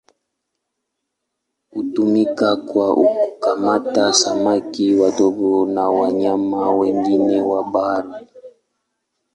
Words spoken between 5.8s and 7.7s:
wanyama wengine wa